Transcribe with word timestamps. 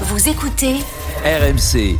Vous 0.00 0.28
écoutez 0.28 0.74
RMC. 1.24 1.96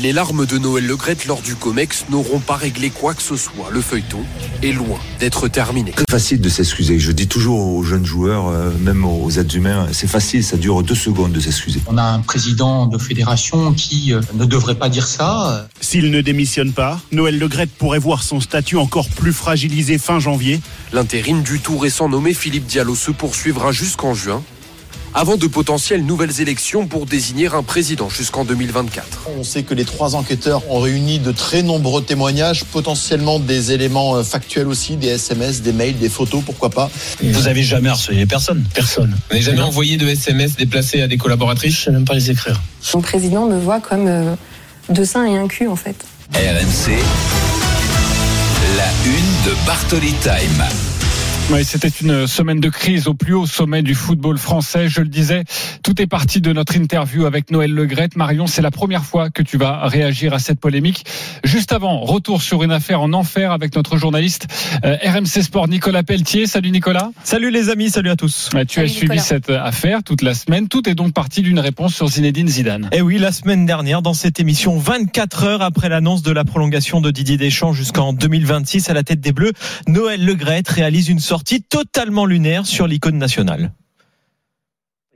Les 0.00 0.14
larmes 0.14 0.46
de 0.46 0.56
Noël 0.56 0.86
Legrette 0.86 1.26
lors 1.26 1.42
du 1.42 1.54
COMEX 1.54 2.06
n'auront 2.08 2.38
pas 2.38 2.56
réglé 2.56 2.88
quoi 2.88 3.12
que 3.12 3.20
ce 3.20 3.36
soit. 3.36 3.68
Le 3.70 3.82
feuilleton 3.82 4.20
est 4.62 4.72
loin 4.72 4.98
d'être 5.20 5.48
terminé. 5.48 5.90
Très 5.90 6.06
facile 6.10 6.40
de 6.40 6.48
s'excuser. 6.48 6.98
Je 6.98 7.12
dis 7.12 7.28
toujours 7.28 7.60
aux 7.60 7.82
jeunes 7.82 8.06
joueurs, 8.06 8.48
euh, 8.48 8.70
même 8.80 9.04
aux 9.04 9.30
êtres 9.30 9.54
humains, 9.54 9.88
c'est 9.92 10.06
facile, 10.06 10.42
ça 10.42 10.56
dure 10.56 10.82
deux 10.82 10.94
secondes 10.94 11.32
de 11.32 11.40
s'excuser. 11.40 11.82
On 11.86 11.98
a 11.98 12.02
un 12.02 12.20
président 12.20 12.86
de 12.86 12.96
fédération 12.96 13.74
qui 13.74 14.14
euh, 14.14 14.22
ne 14.32 14.46
devrait 14.46 14.76
pas 14.76 14.88
dire 14.88 15.06
ça. 15.06 15.68
S'il 15.82 16.10
ne 16.10 16.22
démissionne 16.22 16.72
pas, 16.72 16.98
Noël 17.12 17.38
Legrette 17.38 17.72
pourrait 17.72 17.98
voir 17.98 18.22
son 18.22 18.40
statut 18.40 18.78
encore 18.78 19.10
plus 19.10 19.34
fragilisé 19.34 19.98
fin 19.98 20.18
janvier. 20.18 20.62
L'intérim 20.94 21.42
du 21.42 21.60
tout 21.60 21.76
récent 21.76 22.08
nommé 22.08 22.32
Philippe 22.32 22.64
Diallo 22.64 22.94
se 22.94 23.10
poursuivra 23.10 23.70
jusqu'en 23.70 24.14
juin 24.14 24.42
avant 25.14 25.36
de 25.36 25.46
potentielles 25.46 26.04
nouvelles 26.04 26.40
élections 26.40 26.86
pour 26.86 27.06
désigner 27.06 27.48
un 27.48 27.62
président 27.62 28.08
jusqu'en 28.08 28.44
2024. 28.44 29.28
On 29.38 29.44
sait 29.44 29.62
que 29.62 29.74
les 29.74 29.84
trois 29.84 30.14
enquêteurs 30.14 30.62
ont 30.70 30.80
réuni 30.80 31.18
de 31.18 31.32
très 31.32 31.62
nombreux 31.62 32.02
témoignages, 32.02 32.64
potentiellement 32.64 33.38
des 33.38 33.72
éléments 33.72 34.16
euh, 34.16 34.22
factuels 34.22 34.66
aussi, 34.68 34.96
des 34.96 35.08
SMS, 35.08 35.62
des 35.62 35.72
mails, 35.72 35.98
des 35.98 36.08
photos, 36.08 36.42
pourquoi 36.44 36.70
pas. 36.70 36.90
Vous 37.22 37.48
avez 37.48 37.62
jamais 37.62 37.88
harcelé 37.88 38.26
personne? 38.26 38.64
Personne. 38.74 39.10
Vous 39.10 39.34
n'avez 39.34 39.42
jamais 39.42 39.60
envoyé 39.60 39.96
de 39.96 40.08
SMS 40.08 40.56
déplacés 40.56 41.02
à 41.02 41.08
des 41.08 41.18
collaboratrices? 41.18 41.76
Je 41.76 41.84
sais 41.84 41.90
même 41.90 42.04
pas 42.04 42.14
les 42.14 42.30
écrire. 42.30 42.60
Mon 42.94 43.00
président 43.00 43.46
me 43.46 43.58
voit 43.58 43.80
comme 43.80 44.06
euh, 44.06 44.34
deux 44.88 45.04
seins 45.04 45.26
et 45.26 45.36
un 45.36 45.48
cul 45.48 45.68
en 45.68 45.76
fait. 45.76 45.96
RMC. 46.34 46.92
La 48.76 48.88
une 49.04 49.50
de 49.50 49.66
Bartoli 49.66 50.14
Time. 50.22 50.91
Oui, 51.50 51.64
c'était 51.66 51.88
une 51.88 52.26
semaine 52.26 52.60
de 52.60 52.70
crise 52.70 53.08
au 53.08 53.14
plus 53.14 53.34
haut 53.34 53.44
sommet 53.46 53.82
du 53.82 53.94
football 53.94 54.38
français. 54.38 54.88
Je 54.88 55.02
le 55.02 55.08
disais, 55.08 55.44
tout 55.82 56.00
est 56.00 56.06
parti 56.06 56.40
de 56.40 56.50
notre 56.50 56.76
interview 56.76 57.26
avec 57.26 57.50
Noël 57.50 57.74
Legrette. 57.74 58.16
Marion, 58.16 58.46
c'est 58.46 58.62
la 58.62 58.70
première 58.70 59.04
fois 59.04 59.28
que 59.28 59.42
tu 59.42 59.58
vas 59.58 59.86
réagir 59.86 60.32
à 60.32 60.38
cette 60.38 60.58
polémique. 60.60 61.04
Juste 61.44 61.72
avant, 61.72 62.00
retour 62.00 62.40
sur 62.40 62.62
une 62.62 62.72
affaire 62.72 63.02
en 63.02 63.12
enfer 63.12 63.52
avec 63.52 63.76
notre 63.76 63.98
journaliste 63.98 64.46
euh, 64.86 64.96
RMC 65.04 65.42
Sport 65.42 65.68
Nicolas 65.68 66.02
Pelletier. 66.02 66.46
Salut 66.46 66.70
Nicolas. 66.70 67.10
Salut 67.22 67.50
les 67.50 67.68
amis, 67.68 67.90
salut 67.90 68.08
à 68.10 68.16
tous. 68.16 68.48
Ouais, 68.54 68.64
tu 68.64 68.76
Salut 68.76 68.86
as 68.86 68.90
suivi 68.90 69.02
Nicolas. 69.16 69.22
cette 69.22 69.50
affaire 69.50 70.02
toute 70.02 70.22
la 70.22 70.32
semaine. 70.34 70.68
Tout 70.68 70.88
est 70.88 70.94
donc 70.94 71.12
parti 71.12 71.42
d'une 71.42 71.58
réponse 71.58 71.94
sur 71.94 72.08
Zinedine 72.08 72.48
Zidane. 72.48 72.88
Et 72.92 73.02
oui, 73.02 73.18
la 73.18 73.32
semaine 73.32 73.66
dernière, 73.66 74.00
dans 74.00 74.14
cette 74.14 74.40
émission, 74.40 74.78
24 74.78 75.44
heures 75.44 75.62
après 75.62 75.90
l'annonce 75.90 76.22
de 76.22 76.32
la 76.32 76.44
prolongation 76.44 77.02
de 77.02 77.10
Didier 77.10 77.36
Deschamps 77.36 77.74
jusqu'en 77.74 78.14
2026 78.14 78.88
à 78.88 78.94
la 78.94 79.02
tête 79.02 79.20
des 79.20 79.32
Bleus, 79.32 79.52
Noël 79.86 80.24
Legrette 80.24 80.68
réalise 80.68 81.08
une 81.10 81.20
sortie 81.32 81.62
totalement 81.62 82.26
lunaire 82.26 82.66
sur 82.66 82.86
l'icône 82.86 83.16
nationale. 83.16 83.72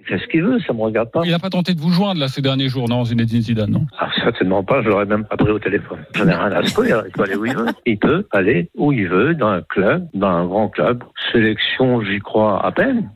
Il 0.00 0.06
fait 0.06 0.18
ce 0.18 0.26
qu'il 0.28 0.42
veut, 0.42 0.58
ça 0.66 0.72
me 0.72 0.80
regarde 0.80 1.10
pas. 1.10 1.20
Il 1.26 1.30
n'a 1.30 1.38
pas 1.38 1.50
tenté 1.50 1.74
de 1.74 1.80
vous 1.80 1.90
joindre 1.90 2.18
là 2.18 2.28
ces 2.28 2.40
derniers 2.40 2.70
jours, 2.70 2.88
non, 2.88 3.04
Zinedine 3.04 3.42
Zidane, 3.42 3.70
non? 3.70 3.84
Ah, 3.98 4.08
certainement 4.24 4.64
pas, 4.64 4.80
je 4.82 4.88
l'aurais 4.88 5.04
même 5.04 5.26
pas 5.26 5.36
pris 5.36 5.50
au 5.50 5.58
téléphone. 5.58 5.98
J'en 6.14 6.26
ai 6.26 6.32
rien 6.32 6.52
à 6.52 6.62
secouer, 6.64 6.88
il 7.04 7.12
peut 7.12 7.24
aller 7.24 7.36
où 7.36 7.44
il 7.44 7.54
veut. 7.54 7.66
Il 7.84 7.98
peut 7.98 8.26
aller 8.32 8.70
où 8.78 8.92
il 8.92 9.06
veut, 9.08 9.34
dans 9.34 9.48
un 9.48 9.60
club, 9.60 10.08
dans 10.14 10.28
un 10.28 10.46
grand 10.46 10.70
club. 10.70 11.04
Sélection, 11.32 12.00
j'y 12.00 12.20
crois 12.20 12.64
à 12.64 12.72
peine. 12.72 13.10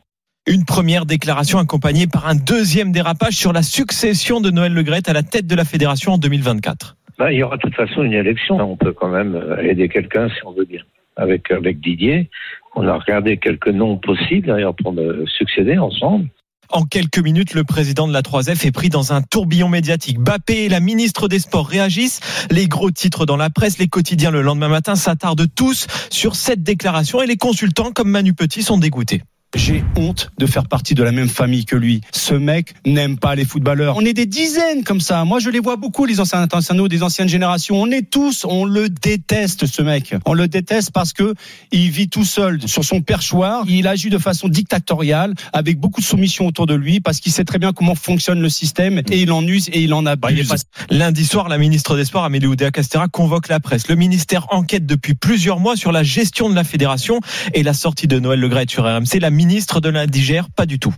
Une 0.45 0.65
première 0.65 1.07
déclaration 1.07 1.57
accompagnée 1.57 2.05
par 2.05 2.27
un 2.27 2.35
deuxième 2.35 2.91
dérapage 2.91 3.33
sur 3.33 3.51
la 3.51 3.63
succession 3.63 4.41
de 4.41 4.51
Noël 4.51 4.75
Legrette 4.75 5.09
à 5.09 5.13
la 5.13 5.23
tête 5.23 5.47
de 5.47 5.55
la 5.55 5.65
fédération 5.65 6.13
en 6.13 6.17
2024. 6.19 6.97
Bah, 7.17 7.31
il 7.31 7.39
y 7.39 7.41
aura 7.41 7.57
de 7.57 7.61
toute 7.61 7.73
façon 7.73 8.03
une 8.03 8.13
élection. 8.13 8.57
On 8.57 8.77
peut 8.77 8.93
quand 8.93 9.09
même 9.09 9.33
euh, 9.33 9.57
aider 9.63 9.89
quelqu'un 9.89 10.29
si 10.29 10.45
on 10.45 10.51
veut 10.51 10.65
bien. 10.65 10.81
Avec, 11.17 11.51
avec 11.51 11.81
Didier, 11.81 12.29
on 12.75 12.87
a 12.87 12.97
regardé 12.97 13.37
quelques 13.37 13.67
noms 13.67 13.97
possibles 13.97 14.47
d'ailleurs 14.47 14.75
pour 14.75 14.93
me 14.93 15.25
succéder 15.27 15.77
ensemble. 15.77 16.29
En 16.73 16.85
quelques 16.85 17.19
minutes, 17.19 17.53
le 17.53 17.65
président 17.65 18.07
de 18.07 18.13
la 18.13 18.21
3F 18.21 18.65
est 18.65 18.71
pris 18.71 18.87
dans 18.87 19.11
un 19.11 19.21
tourbillon 19.21 19.67
médiatique. 19.67 20.19
Bappé 20.19 20.65
et 20.65 20.69
la 20.69 20.79
ministre 20.79 21.27
des 21.27 21.39
Sports 21.39 21.67
réagissent. 21.67 22.21
Les 22.49 22.67
gros 22.67 22.91
titres 22.91 23.25
dans 23.25 23.35
la 23.35 23.49
presse, 23.49 23.77
les 23.77 23.89
quotidiens 23.89 24.31
le 24.31 24.41
lendemain 24.41 24.69
matin 24.69 24.95
s'attardent 24.95 25.53
tous 25.53 25.87
sur 26.09 26.35
cette 26.35 26.63
déclaration 26.63 27.21
et 27.21 27.27
les 27.27 27.35
consultants 27.35 27.91
comme 27.91 28.09
Manu 28.09 28.33
Petit 28.33 28.63
sont 28.63 28.77
dégoûtés. 28.77 29.21
J'ai 29.55 29.83
honte 29.97 30.31
de 30.37 30.45
faire 30.45 30.65
partie 30.67 30.95
de 30.95 31.03
la 31.03 31.11
même 31.11 31.27
famille 31.27 31.65
que 31.65 31.75
lui. 31.75 32.01
Ce 32.11 32.33
mec 32.33 32.73
n'aime 32.85 33.17
pas 33.17 33.35
les 33.35 33.43
footballeurs. 33.43 33.97
On 33.97 34.05
est 34.05 34.13
des 34.13 34.25
dizaines 34.25 34.83
comme 34.83 35.01
ça. 35.01 35.25
Moi, 35.25 35.39
je 35.39 35.49
les 35.49 35.59
vois 35.59 35.75
beaucoup, 35.75 36.05
les 36.05 36.21
anciens 36.21 36.41
internationaux 36.41 36.87
des 36.87 37.03
anciennes 37.03 37.27
générations. 37.27 37.81
On 37.81 37.91
est 37.91 38.09
tous, 38.09 38.45
on 38.45 38.63
le 38.63 38.87
déteste, 38.89 39.65
ce 39.65 39.81
mec. 39.81 40.15
On 40.25 40.33
le 40.33 40.47
déteste 40.47 40.91
parce 40.91 41.11
que 41.11 41.33
il 41.71 41.89
vit 41.89 42.07
tout 42.07 42.23
seul 42.23 42.65
sur 42.67 42.85
son 42.85 43.01
perchoir. 43.01 43.65
Il 43.67 43.87
agit 43.87 44.09
de 44.09 44.17
façon 44.17 44.47
dictatoriale, 44.47 45.33
avec 45.51 45.79
beaucoup 45.79 45.99
de 45.99 46.05
soumission 46.05 46.47
autour 46.47 46.65
de 46.65 46.75
lui, 46.75 47.01
parce 47.01 47.19
qu'il 47.19 47.33
sait 47.33 47.43
très 47.43 47.59
bien 47.59 47.73
comment 47.73 47.95
fonctionne 47.95 48.41
le 48.41 48.49
système 48.49 49.01
et 49.11 49.21
il 49.21 49.31
en 49.33 49.45
use 49.45 49.67
et 49.73 49.81
il 49.81 49.93
en 49.93 50.05
abuse. 50.05 50.53
Lundi 50.89 51.25
soir, 51.25 51.49
la 51.49 51.57
ministre 51.57 51.97
des 51.97 52.05
Sports, 52.05 52.23
Amélie 52.23 52.47
Oudéa-Castera, 52.47 53.09
convoque 53.09 53.49
la 53.49 53.59
presse. 53.59 53.89
Le 53.89 53.95
ministère 53.95 54.47
enquête 54.51 54.85
depuis 54.85 55.13
plusieurs 55.13 55.59
mois 55.59 55.75
sur 55.75 55.91
la 55.91 56.03
gestion 56.03 56.49
de 56.49 56.55
la 56.55 56.63
fédération 56.63 57.19
et 57.53 57.63
la 57.63 57.73
sortie 57.73 58.07
de 58.07 58.17
Noël 58.19 58.39
Legrette 58.39 58.71
sur 58.71 58.85
RMC. 58.85 59.19
La 59.19 59.29
ministre 59.41 59.81
de 59.81 59.89
l'indigère, 59.89 60.49
pas 60.49 60.67
du 60.67 60.77
tout. 60.77 60.93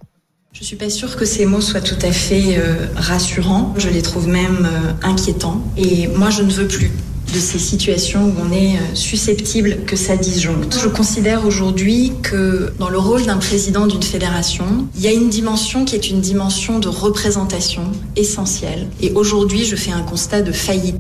Je 0.52 0.64
suis 0.64 0.76
pas 0.76 0.90
sûre 0.90 1.16
que 1.16 1.26
ces 1.26 1.46
mots 1.46 1.62
soient 1.62 1.82
tout 1.82 2.02
à 2.04 2.12
fait 2.12 2.58
euh, 2.58 2.88
rassurants. 2.96 3.74
Je 3.78 3.90
les 3.90 4.02
trouve 4.02 4.28
même 4.28 4.68
euh, 4.70 5.08
inquiétants. 5.12 5.62
Et 5.78 6.08
moi, 6.08 6.30
je 6.30 6.44
ne 6.44 6.52
veux 6.52 6.68
plus 6.68 6.92
de 7.34 7.40
ces 7.40 7.58
situations 7.58 8.26
où 8.26 8.34
on 8.46 8.52
est 8.52 8.76
euh, 8.76 8.96
susceptible 8.96 9.78
que 9.88 9.96
ça 9.96 10.18
disjoncte. 10.18 10.78
Je 10.80 10.90
considère 10.90 11.46
aujourd'hui 11.46 12.12
que 12.22 12.74
dans 12.78 12.90
le 12.90 13.00
rôle 13.00 13.26
d'un 13.26 13.38
président 13.38 13.88
d'une 13.88 14.04
fédération, 14.04 14.66
il 14.96 15.02
y 15.02 15.08
a 15.08 15.14
une 15.14 15.30
dimension 15.30 15.86
qui 15.86 15.96
est 15.96 16.10
une 16.10 16.22
dimension 16.22 16.80
de 16.80 16.90
représentation 16.90 17.84
essentielle. 18.16 18.88
Et 19.02 19.12
aujourd'hui, 19.14 19.64
je 19.64 19.76
fais 19.76 19.92
un 19.92 20.04
constat 20.04 20.42
de 20.42 20.52
faillite. 20.52 20.98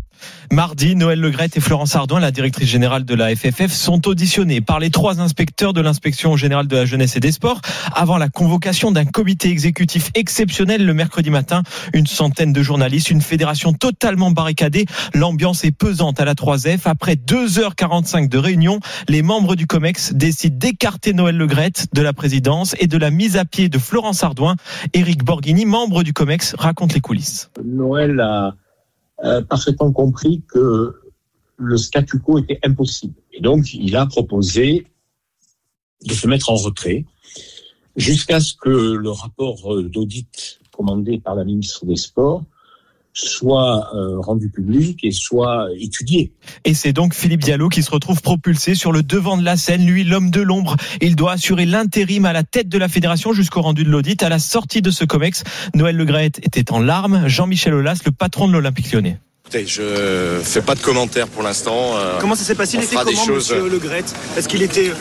Mardi, 0.53 0.95
Noël 0.95 1.19
Legrette 1.19 1.57
et 1.57 1.59
Florence 1.59 1.95
Ardouin, 1.95 2.19
la 2.19 2.29
directrice 2.29 2.69
générale 2.69 3.05
de 3.05 3.15
la 3.15 3.35
FFF, 3.35 3.71
sont 3.71 4.07
auditionnés 4.07 4.61
par 4.61 4.79
les 4.79 4.91
trois 4.91 5.19
inspecteurs 5.19 5.73
de 5.73 5.81
l'inspection 5.81 6.37
générale 6.37 6.67
de 6.67 6.75
la 6.75 6.85
jeunesse 6.85 7.15
et 7.15 7.19
des 7.19 7.31
sports 7.31 7.59
avant 7.95 8.19
la 8.19 8.29
convocation 8.29 8.91
d'un 8.91 9.05
comité 9.05 9.49
exécutif 9.49 10.11
exceptionnel 10.13 10.85
le 10.85 10.93
mercredi 10.93 11.31
matin. 11.31 11.63
Une 11.95 12.05
centaine 12.05 12.53
de 12.53 12.61
journalistes, 12.61 13.09
une 13.09 13.21
fédération 13.21 13.73
totalement 13.73 14.29
barricadée. 14.29 14.85
L'ambiance 15.15 15.63
est 15.63 15.71
pesante 15.71 16.19
à 16.19 16.25
la 16.25 16.35
3F. 16.35 16.81
Après 16.85 17.15
2h45 17.15 18.29
de 18.29 18.37
réunion, 18.37 18.79
les 19.09 19.23
membres 19.23 19.55
du 19.55 19.65
COMEX 19.65 20.13
décident 20.13 20.55
d'écarter 20.55 21.13
Noël 21.13 21.35
Legrette 21.35 21.87
de 21.95 22.03
la 22.03 22.13
présidence 22.13 22.75
et 22.77 22.85
de 22.85 22.99
la 22.99 23.09
mise 23.09 23.37
à 23.37 23.45
pied 23.45 23.69
de 23.69 23.79
Florence 23.79 24.23
Ardouin. 24.23 24.55
Éric 24.93 25.23
Borghini, 25.23 25.65
membre 25.65 26.03
du 26.03 26.13
COMEX, 26.13 26.53
raconte 26.59 26.93
les 26.93 27.01
coulisses. 27.01 27.49
Euh, 29.23 29.41
parfaitement 29.41 29.91
compris 29.91 30.43
que 30.47 30.93
le 31.57 31.77
statu 31.77 32.19
quo 32.19 32.39
était 32.39 32.59
impossible. 32.63 33.15
Et 33.31 33.41
donc, 33.41 33.73
il 33.73 33.95
a 33.95 34.05
proposé 34.05 34.87
de 36.05 36.13
se 36.13 36.27
mettre 36.27 36.49
en 36.49 36.55
retrait 36.55 37.05
jusqu'à 37.95 38.39
ce 38.39 38.53
que 38.53 38.69
le 38.69 39.09
rapport 39.09 39.81
d'audit 39.83 40.59
commandé 40.75 41.19
par 41.19 41.35
la 41.35 41.43
ministre 41.43 41.85
des 41.85 41.95
Sports 41.95 42.43
soit 43.13 43.87
euh, 43.95 44.19
rendu 44.19 44.49
public 44.49 44.99
et 45.03 45.11
soit 45.11 45.67
étudié. 45.79 46.31
Et 46.65 46.73
c'est 46.73 46.93
donc 46.93 47.13
Philippe 47.13 47.41
Diallo 47.43 47.69
qui 47.69 47.83
se 47.83 47.91
retrouve 47.91 48.21
propulsé 48.21 48.75
sur 48.75 48.91
le 48.91 49.03
devant 49.03 49.37
de 49.37 49.43
la 49.43 49.55
scène, 49.57 49.85
lui 49.85 50.03
l'homme 50.03 50.31
de 50.31 50.41
l'ombre. 50.41 50.75
Il 51.01 51.15
doit 51.15 51.33
assurer 51.33 51.65
l'intérim 51.65 52.25
à 52.25 52.33
la 52.33 52.43
tête 52.43 52.69
de 52.69 52.77
la 52.77 52.87
fédération 52.87 53.33
jusqu'au 53.33 53.61
rendu 53.61 53.83
de 53.83 53.89
l'audit. 53.89 54.21
À 54.23 54.29
la 54.29 54.39
sortie 54.39 54.81
de 54.81 54.89
ce 54.91 55.05
COMEX, 55.05 55.43
Noël 55.75 55.95
Legrette 55.95 56.39
était 56.39 56.71
en 56.71 56.79
larmes. 56.79 57.23
Jean-Michel 57.27 57.73
Aulas, 57.73 57.99
le 58.05 58.11
patron 58.11 58.47
de 58.47 58.53
l'Olympique 58.53 58.91
lyonnais. 58.91 59.19
Écoutez, 59.45 59.67
je 59.67 60.39
fais 60.41 60.61
pas 60.61 60.73
de 60.73 60.79
commentaires 60.79 61.27
pour 61.27 61.43
l'instant. 61.43 61.97
euh, 61.97 62.17
Comment 62.19 62.33
ça 62.35 62.43
s'est 62.45 62.55
passé? 62.55 62.77
On 62.77 62.81
Il 62.81 62.85
était 62.85 62.93
fera 62.93 63.05
des 63.05 63.11
comment, 63.11 63.25
choses- 63.25 63.51
monsieur 63.51 63.69
Legrette 63.69 64.15
Est-ce 64.37 64.47
qu'il 64.47 64.61
était 64.63 64.91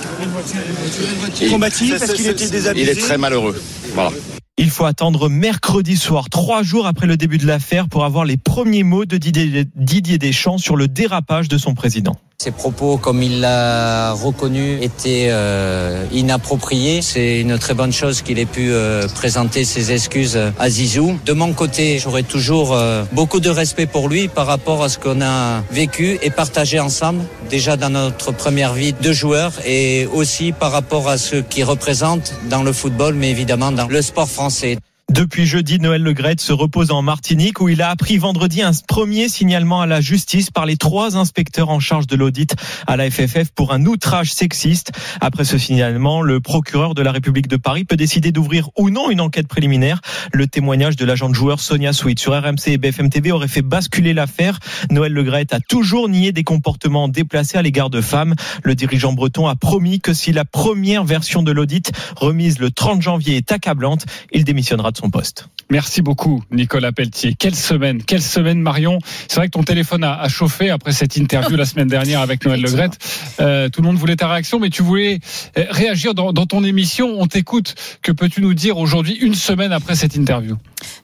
Il- 1.40 1.50
combatif? 1.50 1.94
Est-ce 1.94 2.12
qu'il 2.12 2.26
était 2.28 2.48
désabusé? 2.48 2.84
Il 2.84 2.88
est 2.98 3.00
très 3.00 3.18
malheureux. 3.18 3.60
Voilà. 3.94 4.10
Il 4.58 4.68
faut 4.68 4.84
attendre 4.84 5.30
mercredi 5.30 5.96
soir, 5.96 6.28
trois 6.28 6.62
jours 6.62 6.86
après 6.86 7.06
le 7.06 7.16
début 7.16 7.38
de 7.38 7.46
l'affaire, 7.46 7.88
pour 7.88 8.04
avoir 8.04 8.26
les 8.26 8.36
premiers 8.36 8.82
mots 8.82 9.06
de 9.06 9.16
Didier 9.16 10.18
Deschamps 10.18 10.58
sur 10.58 10.76
le 10.76 10.88
dérapage 10.88 11.48
de 11.48 11.56
son 11.56 11.74
président. 11.74 12.18
Ses 12.42 12.50
propos, 12.50 12.96
comme 12.96 13.22
il 13.22 13.38
l'a 13.38 14.14
reconnu, 14.14 14.82
étaient 14.82 15.28
euh, 15.30 16.04
inappropriés. 16.10 17.00
C'est 17.00 17.40
une 17.40 17.56
très 17.56 17.72
bonne 17.72 17.92
chose 17.92 18.20
qu'il 18.20 18.40
ait 18.40 18.46
pu 18.46 18.72
euh, 18.72 19.06
présenter 19.06 19.64
ses 19.64 19.92
excuses 19.92 20.36
à 20.58 20.68
Zizou. 20.68 21.20
De 21.24 21.34
mon 21.34 21.52
côté, 21.52 22.00
j'aurai 22.00 22.24
toujours 22.24 22.72
euh, 22.72 23.04
beaucoup 23.12 23.38
de 23.38 23.48
respect 23.48 23.86
pour 23.86 24.08
lui 24.08 24.26
par 24.26 24.48
rapport 24.48 24.82
à 24.82 24.88
ce 24.88 24.98
qu'on 24.98 25.22
a 25.22 25.62
vécu 25.70 26.18
et 26.20 26.30
partagé 26.30 26.80
ensemble, 26.80 27.22
déjà 27.48 27.76
dans 27.76 27.90
notre 27.90 28.32
première 28.32 28.72
vie 28.72 28.92
de 28.92 29.12
joueur 29.12 29.52
et 29.64 30.08
aussi 30.12 30.50
par 30.50 30.72
rapport 30.72 31.08
à 31.08 31.18
ce 31.18 31.36
qu'il 31.36 31.62
représente 31.62 32.34
dans 32.50 32.64
le 32.64 32.72
football, 32.72 33.14
mais 33.14 33.30
évidemment 33.30 33.70
dans 33.70 33.86
le 33.86 34.02
sport 34.02 34.28
français. 34.28 34.78
Depuis 35.10 35.44
jeudi, 35.44 35.78
Noël 35.78 36.02
Legrette 36.02 36.40
se 36.40 36.54
repose 36.54 36.90
en 36.90 37.02
Martinique 37.02 37.60
où 37.60 37.68
il 37.68 37.82
a 37.82 37.90
appris 37.90 38.16
vendredi 38.16 38.62
un 38.62 38.70
premier 38.88 39.28
signalement 39.28 39.82
à 39.82 39.86
la 39.86 40.00
justice 40.00 40.50
par 40.50 40.64
les 40.64 40.78
trois 40.78 41.18
inspecteurs 41.18 41.68
en 41.68 41.80
charge 41.80 42.06
de 42.06 42.16
l'audit 42.16 42.54
à 42.86 42.96
la 42.96 43.10
FFF 43.10 43.50
pour 43.54 43.74
un 43.74 43.84
outrage 43.84 44.32
sexiste. 44.32 44.92
Après 45.20 45.44
ce 45.44 45.58
signalement, 45.58 46.22
le 46.22 46.40
procureur 46.40 46.94
de 46.94 47.02
la 47.02 47.12
République 47.12 47.48
de 47.48 47.56
Paris 47.56 47.84
peut 47.84 47.96
décider 47.96 48.32
d'ouvrir 48.32 48.70
ou 48.78 48.88
non 48.88 49.10
une 49.10 49.20
enquête 49.20 49.48
préliminaire. 49.48 50.00
Le 50.32 50.46
témoignage 50.46 50.96
de 50.96 51.04
l'agent 51.04 51.28
de 51.28 51.34
joueur 51.34 51.60
Sonia 51.60 51.92
Sweet 51.92 52.18
sur 52.18 52.32
RMC 52.32 52.68
et 52.68 52.78
BFM 52.78 53.10
TV 53.10 53.32
aurait 53.32 53.48
fait 53.48 53.60
basculer 53.60 54.14
l'affaire. 54.14 54.60
Noël 54.90 55.12
Legrette 55.12 55.52
a 55.52 55.60
toujours 55.60 56.08
nié 56.08 56.32
des 56.32 56.44
comportements 56.44 57.08
déplacés 57.08 57.58
à 57.58 57.62
l'égard 57.62 57.90
de 57.90 58.00
femmes. 58.00 58.34
Le 58.62 58.74
dirigeant 58.74 59.12
breton 59.12 59.46
a 59.46 59.56
promis 59.56 60.00
que 60.00 60.14
si 60.14 60.32
la 60.32 60.46
première 60.46 61.04
version 61.04 61.42
de 61.42 61.52
l'audit 61.52 61.92
remise 62.16 62.58
le 62.60 62.70
30 62.70 63.02
janvier 63.02 63.36
est 63.36 63.52
accablante, 63.52 64.06
il 64.32 64.44
démissionnera 64.44 64.91
de 64.92 64.96
son 64.96 65.10
poste. 65.10 65.48
Merci 65.70 66.02
beaucoup, 66.02 66.42
Nicolas 66.50 66.92
Pelletier. 66.92 67.34
Quelle 67.34 67.54
semaine, 67.54 68.02
quelle 68.02 68.22
semaine, 68.22 68.60
Marion. 68.60 68.98
C'est 69.28 69.36
vrai 69.36 69.46
que 69.46 69.52
ton 69.52 69.62
téléphone 69.62 70.04
a, 70.04 70.20
a, 70.20 70.28
chauffé 70.28 70.70
après 70.70 70.92
cette 70.92 71.16
interview 71.16 71.56
la 71.56 71.64
semaine 71.64 71.88
dernière 71.88 72.20
avec 72.20 72.44
Noël 72.44 72.60
Legrette. 72.60 72.98
Euh, 73.40 73.68
tout 73.68 73.80
le 73.80 73.86
monde 73.86 73.96
voulait 73.96 74.16
ta 74.16 74.28
réaction, 74.28 74.60
mais 74.60 74.70
tu 74.70 74.82
voulais 74.82 75.20
euh, 75.56 75.64
réagir 75.70 76.14
dans, 76.14 76.32
dans 76.32 76.46
ton 76.46 76.62
émission. 76.62 77.16
On 77.18 77.26
t'écoute. 77.26 77.74
Que 78.02 78.12
peux-tu 78.12 78.42
nous 78.42 78.54
dire 78.54 78.76
aujourd'hui, 78.76 79.14
une 79.14 79.34
semaine 79.34 79.72
après 79.72 79.94
cette 79.94 80.14
interview? 80.14 80.56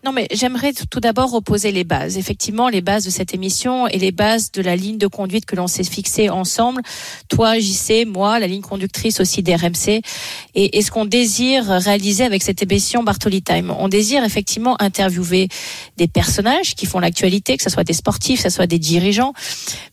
Non, 0.04 0.12
mais 0.12 0.28
j'aimerais 0.32 0.72
tout 0.72 1.00
d'abord 1.00 1.30
reposer 1.30 1.72
les 1.72 1.84
bases. 1.84 2.19
Effectivement, 2.19 2.69
les 2.69 2.80
bases 2.80 3.04
de 3.04 3.10
cette 3.10 3.34
émission 3.34 3.86
et 3.88 3.98
les 3.98 4.12
bases 4.12 4.52
de 4.52 4.62
la 4.62 4.76
ligne 4.76 4.98
de 4.98 5.06
conduite 5.06 5.46
que 5.46 5.56
l'on 5.56 5.66
s'est 5.66 5.84
fixée 5.84 6.30
ensemble. 6.30 6.82
Toi, 7.28 7.58
JC, 7.58 8.06
moi, 8.06 8.38
la 8.38 8.46
ligne 8.46 8.62
conductrice 8.62 9.20
aussi 9.20 9.42
d'RMC. 9.42 10.02
Et, 10.54 10.78
et 10.78 10.82
ce 10.82 10.90
qu'on 10.90 11.04
désire 11.04 11.66
réaliser 11.66 12.25
avec 12.25 12.42
cette 12.42 12.62
émission 12.62 13.02
Bartoli 13.02 13.42
Time. 13.42 13.75
On 13.78 13.88
désire 13.88 14.25
effectivement 14.25 14.80
interviewer 14.80 15.48
des 15.96 16.08
personnages 16.08 16.75
qui 16.75 16.86
font 16.86 16.98
l'actualité, 16.98 17.56
que 17.56 17.62
ce 17.62 17.70
soit 17.70 17.84
des 17.84 17.92
sportifs, 17.92 18.42
que 18.42 18.50
ce 18.50 18.54
soit 18.54 18.66
des 18.66 18.78
dirigeants. 18.78 19.32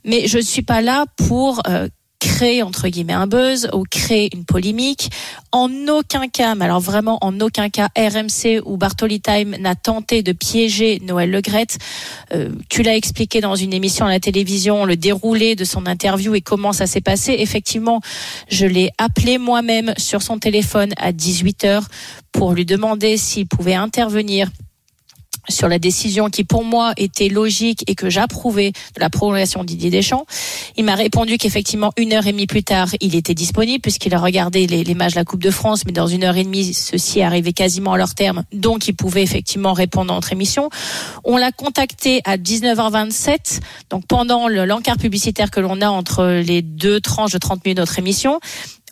Mais 0.03 0.27
je 0.27 0.37
ne 0.37 0.43
suis 0.43 0.61
pas 0.61 0.81
là 0.81 1.05
pour 1.27 1.61
euh, 1.67 1.87
créer 2.19 2.63
entre 2.63 2.87
guillemets 2.87 3.13
un 3.13 3.27
buzz 3.27 3.69
ou 3.73 3.83
créer 3.89 4.29
une 4.33 4.45
polémique. 4.45 5.09
En 5.51 5.69
aucun 5.87 6.27
cas, 6.27 6.55
mais 6.55 6.65
alors 6.65 6.79
vraiment 6.79 7.17
en 7.21 7.39
aucun 7.39 7.69
cas, 7.69 7.89
RMC 7.97 8.61
ou 8.65 8.77
Bartoli 8.77 9.21
Time 9.21 9.55
n'a 9.59 9.75
tenté 9.75 10.23
de 10.23 10.31
piéger 10.31 11.01
Noël 11.05 11.31
Legrette. 11.31 11.77
Euh, 12.33 12.49
tu 12.69 12.83
l'as 12.83 12.95
expliqué 12.95 13.41
dans 13.41 13.55
une 13.55 13.73
émission 13.73 14.05
à 14.05 14.09
la 14.09 14.19
télévision, 14.19 14.85
le 14.85 14.97
déroulé 14.97 15.55
de 15.55 15.63
son 15.63 15.85
interview 15.85 16.35
et 16.35 16.41
comment 16.41 16.73
ça 16.73 16.87
s'est 16.87 17.01
passé. 17.01 17.35
Effectivement, 17.39 18.01
je 18.49 18.65
l'ai 18.65 18.91
appelé 18.97 19.37
moi-même 19.37 19.93
sur 19.97 20.21
son 20.21 20.39
téléphone 20.39 20.93
à 20.97 21.11
18h 21.11 21.83
pour 22.31 22.53
lui 22.53 22.65
demander 22.65 23.17
s'il 23.17 23.47
pouvait 23.47 23.75
intervenir 23.75 24.49
sur 25.49 25.67
la 25.67 25.79
décision 25.79 26.29
qui 26.29 26.43
pour 26.43 26.63
moi 26.63 26.93
était 26.97 27.29
logique 27.29 27.83
et 27.87 27.95
que 27.95 28.09
j'approuvais 28.09 28.71
de 28.71 28.99
la 28.99 29.09
prolongation 29.09 29.61
de 29.61 29.67
Didier 29.67 29.89
Deschamps. 29.89 30.25
Il 30.77 30.85
m'a 30.85 30.95
répondu 30.95 31.37
qu'effectivement 31.37 31.91
une 31.97 32.13
heure 32.13 32.27
et 32.27 32.31
demie 32.31 32.47
plus 32.47 32.63
tard, 32.63 32.89
il 33.01 33.15
était 33.15 33.33
disponible 33.33 33.81
puisqu'il 33.81 34.13
a 34.13 34.19
regardé 34.19 34.67
les, 34.67 34.83
les, 34.83 34.95
matchs 34.95 35.13
de 35.13 35.19
la 35.19 35.25
Coupe 35.25 35.43
de 35.43 35.51
France, 35.51 35.83
mais 35.85 35.91
dans 35.91 36.07
une 36.07 36.23
heure 36.23 36.37
et 36.37 36.43
demie, 36.43 36.73
ceci 36.73 37.21
arrivait 37.21 37.53
quasiment 37.53 37.93
à 37.93 37.97
leur 37.97 38.15
terme, 38.15 38.43
donc 38.53 38.87
il 38.87 38.95
pouvait 38.95 39.23
effectivement 39.23 39.73
répondre 39.73 40.11
à 40.11 40.15
notre 40.15 40.31
émission. 40.31 40.69
On 41.23 41.37
l'a 41.37 41.51
contacté 41.51 42.21
à 42.25 42.37
19h27, 42.37 43.59
donc 43.89 44.05
pendant 44.07 44.47
l'encart 44.47 44.97
publicitaire 44.97 45.51
que 45.51 45.59
l'on 45.59 45.81
a 45.81 45.89
entre 45.89 46.41
les 46.45 46.61
deux 46.61 46.99
tranches 47.01 47.33
de 47.33 47.37
30 47.37 47.65
minutes 47.65 47.77
de 47.77 47.81
notre 47.81 47.99
émission. 47.99 48.39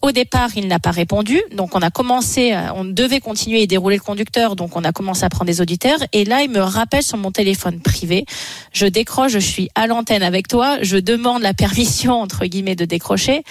Au 0.04 0.12
départ, 0.12 0.50
il 0.58 0.68
n'a 0.68 0.80
pas 0.80 0.92
répondu. 0.92 1.42
Donc, 1.56 1.76
on 1.76 1.80
a 1.82 1.90
commencé, 1.90 2.54
on 2.76 2.84
devait 2.84 3.22
continuer 3.22 3.62
et 3.62 3.68
dérouler 3.68 3.96
le 3.96 4.02
conducteur. 4.02 4.58
Donc, 4.58 4.76
on 4.76 4.84
a 4.84 4.92
commencé 4.92 5.24
à 5.24 5.30
prendre 5.30 5.46
des 5.46 5.62
auditeurs. 5.62 6.00
Et 6.12 6.26
là, 6.26 6.42
il 6.42 6.50
me 6.50 6.60
rappelle 6.60 7.04
sur 7.04 7.18
mon 7.18 7.32
téléphone 7.32 7.80
privé. 7.80 8.26
Je 8.74 8.86
décroche, 8.86 9.32
je 9.32 9.40
suis 9.40 9.70
à 9.76 9.88
l'antenne 9.88 10.22
avec 10.22 10.50
toi. 10.50 10.78
Je 10.82 10.98
demande 10.98 11.42
la 11.42 11.54
permission, 11.54 12.16
entre 12.16 12.46
guillemets, 12.48 12.76
de 12.76 12.84
décrocher. 12.84 13.44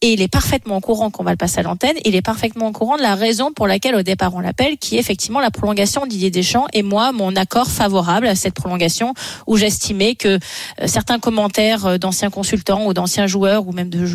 Et 0.00 0.14
il 0.14 0.22
est 0.22 0.28
parfaitement 0.28 0.78
au 0.78 0.80
courant 0.80 1.10
qu'on 1.10 1.22
va 1.22 1.32
le 1.32 1.36
passer 1.36 1.58
à 1.58 1.64
l'antenne. 1.64 1.96
Il 2.06 2.16
est 2.16 2.22
parfaitement 2.22 2.68
au 2.68 2.72
courant 2.72 2.96
de 2.96 3.02
la 3.02 3.14
raison 3.14 3.52
pour 3.52 3.66
laquelle, 3.66 3.94
au 3.94 4.02
départ, 4.02 4.34
on 4.34 4.40
l'appelle, 4.40 4.78
qui 4.78 4.96
est 4.96 5.00
effectivement 5.00 5.40
la 5.40 5.50
prolongation 5.50 6.04
de 6.04 6.08
Didier 6.08 6.30
Deschamps 6.30 6.66
et 6.72 6.82
moi, 6.82 7.12
mon 7.12 7.36
accord 7.36 7.70
favorable 7.70 8.26
à 8.26 8.34
cette 8.34 8.54
prolongation 8.54 9.12
où 9.46 9.58
j'estimais 9.58 10.14
que 10.14 10.38
certains 10.86 11.18
commentaires 11.18 11.98
d'anciens 11.98 12.30
consultants 12.30 12.86
ou 12.86 12.94
d'anciens 12.94 13.26
joueurs 13.26 13.68
ou 13.68 13.72
même 13.72 13.90
de 13.90 14.06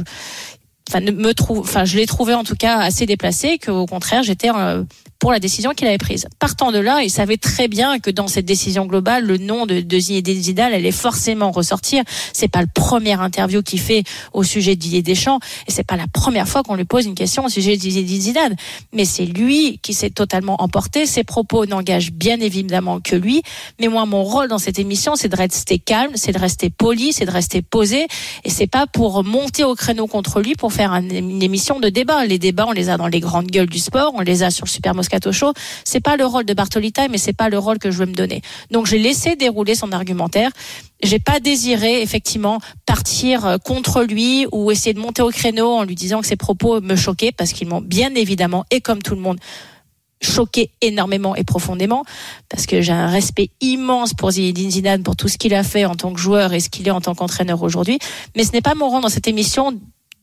enfin 0.89 0.99
me 0.99 1.33
trouve 1.33 1.59
enfin 1.59 1.85
je 1.85 1.97
l'ai 1.97 2.05
trouvé 2.05 2.33
en 2.33 2.43
tout 2.43 2.55
cas 2.55 2.79
assez 2.79 3.05
déplacé 3.05 3.57
qu'au 3.57 3.85
contraire 3.85 4.23
j'étais 4.23 4.49
euh, 4.49 4.83
pour 5.19 5.31
la 5.31 5.39
décision 5.39 5.71
qu'il 5.71 5.87
avait 5.87 5.97
prise. 5.97 6.27
Partant 6.39 6.71
de 6.71 6.77
là, 6.77 7.01
il 7.01 7.09
savait 7.09 7.37
très 7.37 7.67
bien 7.67 7.99
que 7.99 8.11
dans 8.11 8.27
cette 8.27 8.45
décision 8.45 8.85
globale, 8.85 9.25
le 9.25 9.37
nom 9.37 9.65
de, 9.65 9.79
de 9.81 9.99
Zinedine 9.99 10.41
Zidane 10.41 10.73
allait 10.73 10.91
forcément 10.91 11.51
ressortir. 11.51 12.03
C'est 12.33 12.47
pas 12.47 12.61
le 12.61 12.67
premier 12.71 13.13
interview 13.13 13.63
qu'il 13.63 13.79
fait 13.79 14.03
au 14.33 14.43
sujet 14.43 14.75
de 14.75 14.81
Didier 14.81 15.01
Deschamps 15.01 15.39
et 15.67 15.71
c'est 15.71 15.83
pas 15.83 15.95
la 15.95 16.07
première 16.07 16.47
fois 16.47 16.63
qu'on 16.63 16.75
lui 16.75 16.85
pose 16.85 17.05
une 17.05 17.15
question 17.15 17.45
au 17.45 17.49
sujet 17.49 17.77
de 17.77 17.81
Zinedine 17.81 18.21
Zidane. 18.21 18.55
Mais 18.93 19.05
c'est 19.05 19.25
lui 19.25 19.79
qui 19.81 19.93
s'est 19.93 20.09
totalement 20.09 20.61
emporté. 20.61 21.05
Ses 21.05 21.23
propos 21.23 21.65
n'engagent 21.65 22.11
bien 22.11 22.39
évidemment 22.39 22.99
que 22.99 23.15
lui. 23.15 23.41
Mais 23.79 23.87
moi, 23.87 24.05
mon 24.05 24.23
rôle 24.23 24.47
dans 24.47 24.59
cette 24.59 24.79
émission, 24.79 25.15
c'est 25.15 25.29
de 25.29 25.35
rester 25.35 25.79
calme, 25.79 26.11
c'est 26.15 26.33
de 26.33 26.39
rester 26.39 26.69
poli, 26.69 27.13
c'est 27.13 27.25
de 27.25 27.31
rester 27.31 27.61
posé 27.61 28.07
et 28.43 28.49
c'est 28.49 28.67
pas 28.67 28.85
pour 28.85 29.23
monter 29.23 29.63
au 29.63 29.75
créneau 29.75 30.07
contre 30.07 30.41
lui 30.41 30.55
pour 30.55 30.73
faire 30.75 30.91
une 30.93 31.41
émission 31.41 31.79
de 31.79 31.87
débat. 31.87 32.25
Les 32.25 32.37
débats, 32.37 32.65
on 32.67 32.73
les 32.73 32.89
a 32.89 32.97
dans 32.97 33.07
les 33.07 33.21
grandes 33.21 33.47
gueules 33.47 33.69
du 33.69 33.79
sport, 33.79 34.11
on 34.15 34.21
les 34.21 34.43
a 34.43 34.51
sur 34.51 34.65
le 34.65 34.69
Super 34.69 34.93
Moscato 34.93 35.31
Show. 35.31 35.53
C'est 35.85 36.01
pas 36.01 36.17
le 36.17 36.25
rôle 36.25 36.43
de 36.43 36.53
Bartolita, 36.53 37.07
mais 37.07 37.17
c'est 37.17 37.33
pas 37.33 37.49
le 37.49 37.57
rôle 37.57 37.79
que 37.79 37.91
je 37.91 37.97
veux 37.97 38.05
me 38.05 38.13
donner. 38.13 38.41
Donc 38.71 38.85
j'ai 38.85 38.99
laissé 38.99 39.35
dérouler 39.37 39.75
son 39.75 39.91
argumentaire. 39.93 40.51
J'ai 41.01 41.19
pas 41.19 41.39
désiré 41.39 42.01
effectivement 42.01 42.59
partir 42.85 43.57
contre 43.63 44.03
lui 44.03 44.47
ou 44.51 44.69
essayer 44.71 44.93
de 44.93 44.99
monter 44.99 45.21
au 45.21 45.29
créneau 45.29 45.71
en 45.71 45.83
lui 45.83 45.95
disant 45.95 46.19
que 46.21 46.27
ses 46.27 46.35
propos 46.35 46.81
me 46.81 46.95
choquaient 46.95 47.31
parce 47.31 47.53
qu'ils 47.53 47.67
m'ont 47.67 47.81
bien 47.81 48.13
évidemment 48.15 48.65
et 48.69 48.81
comme 48.81 49.01
tout 49.01 49.15
le 49.15 49.21
monde 49.21 49.39
choqué 50.21 50.71
énormément 50.81 51.35
et 51.35 51.43
profondément 51.43 52.03
parce 52.49 52.65
que 52.65 52.81
j'ai 52.81 52.93
un 52.93 53.07
respect 53.07 53.49
immense 53.61 54.13
pour 54.13 54.31
Zinedine 54.31 54.71
Zidane 54.71 55.03
pour 55.03 55.15
tout 55.15 55.27
ce 55.27 55.37
qu'il 55.37 55.53
a 55.53 55.63
fait 55.63 55.85
en 55.85 55.95
tant 55.95 56.13
que 56.13 56.19
joueur 56.19 56.53
et 56.53 56.61
ce 56.61 56.69
qu'il 56.69 56.87
est 56.87 56.91
en 56.91 57.01
tant 57.01 57.13
qu'entraîneur 57.13 57.61
aujourd'hui 57.61 57.99
mais 58.35 58.43
ce 58.43 58.53
n'est 58.53 58.61
pas 58.61 58.75
mon 58.75 58.89
rôle 58.89 59.01
dans 59.01 59.09
cette 59.09 59.27
émission 59.27 59.77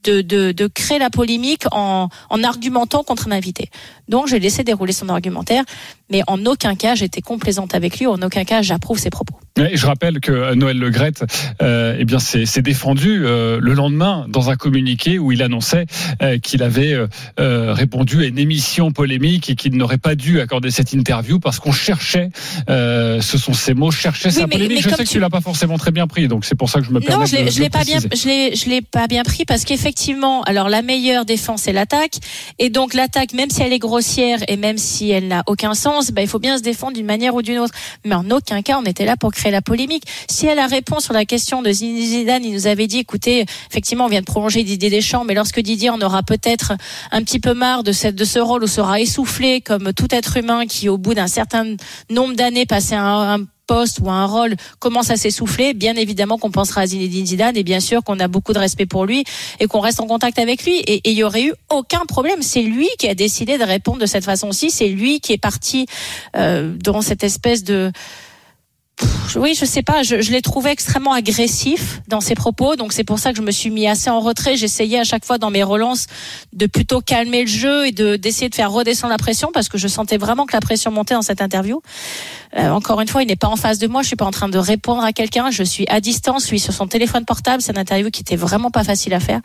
de, 0.04 0.66
créer 0.69 0.99
la 0.99 1.10
polémique 1.10 1.64
en, 1.70 2.08
en 2.31 2.44
argumentant 2.44 3.02
contre 3.02 3.28
un 3.28 3.32
invité. 3.32 3.70
Donc 4.08 4.26
j'ai 4.28 4.38
laissé 4.38 4.64
dérouler 4.64 4.93
son 4.93 5.08
argumentaire, 5.08 5.64
mais 6.10 6.22
en 6.26 6.44
aucun 6.46 6.75
cas 6.75 6.94
j'étais 6.94 7.20
complaisante 7.20 7.75
avec 7.75 7.99
lui, 7.99 8.06
en 8.06 8.20
aucun 8.22 8.44
cas 8.44 8.62
j'approuve 8.62 8.99
ses 8.99 9.10
propos. 9.10 9.37
Et 9.58 9.76
je 9.76 9.87
rappelle 9.87 10.20
que 10.20 10.54
Noël 10.54 10.78
Legrette, 10.78 11.25
euh, 11.60 11.96
eh 11.99 12.04
bien, 12.04 12.19
s'est 12.19 12.62
défendu 12.62 13.25
euh, 13.25 13.58
le 13.60 13.75
lendemain 13.75 14.25
dans 14.28 14.49
un 14.49 14.56
communiqué 14.56 15.19
où 15.19 15.31
il 15.31 15.43
annonçait 15.43 15.87
euh, 16.22 16.38
qu'il 16.38 16.62
avait 16.62 16.96
euh, 17.38 17.75
répondu 17.75 18.25
à 18.25 18.26
une 18.26 18.38
émission 18.38 18.93
polémique 18.93 19.50
et 19.50 19.54
qu'il 19.54 19.76
n'aurait 19.76 19.99
pas 19.99 20.14
dû 20.14 20.40
accorder 20.40 20.70
cette 20.70 20.93
interview 20.94 21.38
parce 21.38 21.58
qu'on 21.58 21.72
cherchait, 21.72 22.31
euh, 22.70 23.20
ce 23.20 23.37
sont 23.37 23.52
ces 23.52 23.75
mots, 23.75 23.90
cherchait 23.90 24.28
oui, 24.28 24.35
sa 24.35 24.47
mais, 24.47 24.56
polémique. 24.56 24.76
Mais 24.76 24.82
je 24.82 24.88
sais 24.88 24.97
tu... 24.97 25.04
que 25.04 25.09
tu 25.09 25.21
l'as 25.21 25.30
pas 25.30 25.42
forcément 25.42 25.76
très 25.76 25.90
bien 25.90 26.06
pris, 26.06 26.28
donc 26.28 26.47
c'est 26.47 26.54
pour 26.54 26.71
ça 26.71 26.80
que 26.80 26.87
je 26.87 26.90
me 26.90 27.00
permets 27.00 27.25
non, 27.25 27.26
je 27.26 27.44
de, 27.44 27.50
je 27.50 27.61
l'ai 27.61 27.71
pas 27.71 27.85
bien, 27.85 27.99
je 28.00 28.28
l'ai, 28.28 28.56
je 28.56 28.71
l'ai 28.71 28.80
pas 28.80 29.06
bien 29.06 29.23
pris 29.23 29.44
parce 29.44 29.64
qu'effectivement, 29.64 30.42
alors 30.44 30.71
la 30.71 30.80
meilleure 30.80 31.26
défense 31.26 31.62
c'est 31.62 31.73
l'attaque, 31.73 32.14
et 32.59 32.71
donc 32.71 32.94
l'attaque, 32.94 33.35
même 33.35 33.50
si 33.50 33.62
elle 33.62 33.73
est 33.73 33.78
grossière 33.78 34.38
et 34.49 34.56
même 34.56 34.78
si 34.78 35.11
elle 35.11 35.28
n'a 35.28 35.42
aucun 35.47 35.75
sens, 35.75 36.11
bah, 36.11 36.23
il 36.23 36.28
faut 36.28 36.38
bien 36.38 36.56
se 36.56 36.62
défendre 36.62 36.94
d'une 36.94 37.06
manière 37.06 37.35
ou 37.35 37.42
d'une 37.42 37.59
autre. 37.59 37.75
Mais 38.06 38.14
en 38.14 38.30
aucun 38.30 38.62
cas 38.62 38.78
on 38.82 38.85
était 38.85 39.04
là 39.04 39.16
pour 39.18 39.30
la 39.50 39.62
polémique. 39.62 40.04
Si 40.28 40.46
elle 40.46 40.58
a 40.58 40.66
réponse 40.66 41.04
sur 41.04 41.14
la 41.14 41.25
question 41.25 41.62
de 41.62 41.70
Zidane, 41.72 42.44
il 42.44 42.52
nous 42.52 42.66
avait 42.66 42.87
dit, 42.87 42.99
écoutez, 42.99 43.44
effectivement, 43.70 44.06
on 44.06 44.08
vient 44.08 44.20
de 44.20 44.26
prolonger 44.26 44.62
Didier 44.64 44.90
Deschamps, 44.90 45.25
mais 45.25 45.34
lorsque 45.34 45.61
Didier 45.61 45.90
en 45.90 46.00
aura 46.00 46.22
peut-être 46.22 46.72
un 47.11 47.22
petit 47.22 47.38
peu 47.38 47.54
marre 47.54 47.82
de, 47.82 47.92
cette, 47.92 48.14
de 48.14 48.25
ce 48.25 48.38
rôle 48.38 48.64
où 48.64 48.66
sera 48.66 49.00
essoufflé 49.00 49.61
comme 49.61 49.92
tout 49.92 50.08
être 50.11 50.37
humain 50.37 50.66
qui, 50.66 50.88
au 50.88 50.99
bout 50.99 51.14
d'un 51.14 51.26
certain 51.26 51.76
nombre 52.11 52.34
d'années, 52.34 52.66
passé 52.66 52.94
un, 52.94 53.40
un 53.40 53.46
poste 53.66 54.00
ou 54.00 54.11
un 54.11 54.26
rôle 54.26 54.54
commence 54.78 55.11
à 55.11 55.16
s'essouffler, 55.16 55.75
bien 55.75 55.94
évidemment 55.96 56.38
qu'on 56.38 56.50
pensera 56.50 56.82
à 56.82 56.87
Zinedine 56.87 57.26
Zidane 57.26 57.56
et 57.56 57.62
bien 57.62 57.80
sûr 57.80 58.02
qu'on 58.02 58.18
a 58.18 58.28
beaucoup 58.28 58.52
de 58.52 58.58
respect 58.58 58.87
pour 58.87 59.06
lui 59.06 59.25
et 59.61 59.66
qu'on 59.66 59.80
reste 59.80 60.00
en 60.00 60.06
contact 60.06 60.38
avec 60.38 60.64
lui. 60.64 60.78
Et 60.80 61.00
il 61.08 61.16
y 61.16 61.25
aurait 61.25 61.44
eu 61.44 61.52
aucun 61.70 62.04
problème. 62.06 62.42
C'est 62.42 62.62
lui 62.62 62.88
qui 62.99 63.08
a 63.08 63.14
décidé 63.14 63.58
de 63.58 63.64
répondre 63.64 63.99
de 63.99 64.06
cette 64.06 64.25
façon-ci, 64.25 64.70
c'est 64.70 64.88
lui 64.88 65.20
qui 65.20 65.32
est 65.32 65.38
parti 65.38 65.87
euh, 66.37 66.75
dans 66.82 67.02
cette 67.02 67.25
espèce 67.25 67.64
de 67.64 67.92
oui, 69.37 69.54
je 69.59 69.64
sais 69.64 69.82
pas, 69.82 70.02
je, 70.02 70.21
je 70.21 70.30
l'ai 70.30 70.42
trouvé 70.42 70.71
extrêmement 70.71 71.12
agressif 71.12 72.00
dans 72.09 72.21
ses 72.21 72.35
propos, 72.35 72.76
donc 72.76 72.92
c'est 72.92 73.04
pour 73.04 73.18
ça 73.18 73.32
que 73.32 73.38
je 73.38 73.42
me 73.42 73.50
suis 73.50 73.71
mis 73.71 73.87
assez 73.87 74.11
en 74.11 74.21
retrait. 74.21 74.56
J'essayais 74.56 74.99
à 74.99 75.04
chaque 75.04 75.25
fois 75.25 75.38
dans 75.38 75.50
mes 75.50 75.62
relances 75.62 76.06
de 76.52 76.66
plutôt 76.66 77.00
calmer 77.00 77.42
le 77.42 77.49
jeu 77.49 77.87
et 77.87 77.92
de 77.92 78.16
d'essayer 78.16 78.49
de 78.49 78.54
faire 78.54 78.71
redescendre 78.71 79.11
la 79.11 79.18
pression 79.18 79.50
parce 79.52 79.68
que 79.68 79.78
je 79.78 79.88
sentais 79.88 80.18
vraiment 80.18 80.47
que 80.47 80.52
la 80.52 80.61
pression 80.61 80.90
montait 80.90 81.14
dans 81.14 81.23
cette 81.23 81.40
interview. 81.40 81.80
Euh, 82.56 82.71
encore 82.71 83.00
une 83.00 83.09
fois, 83.09 83.23
il 83.23 83.26
n'est 83.26 83.37
pas 83.37 83.49
en 83.49 83.56
face 83.56 83.78
de 83.78 83.87
moi, 83.87 84.02
je 84.02 84.09
suis 84.09 84.16
pas 84.16 84.26
en 84.26 84.30
train 84.30 84.49
de 84.49 84.59
répondre 84.59 85.02
à 85.02 85.12
quelqu'un, 85.12 85.50
je 85.50 85.62
suis 85.62 85.87
à 85.88 86.00
distance, 86.00 86.44
suis 86.44 86.61
sur 86.61 86.75
son 86.75 86.87
téléphone 86.87 87.25
portable. 87.25 87.62
C'est 87.62 87.73
une 87.73 87.78
interview 87.78 88.11
qui 88.11 88.21
était 88.21 88.37
vraiment 88.37 88.71
pas 88.71 88.85
facile 88.85 89.14
à 89.14 89.21
faire 89.21 89.40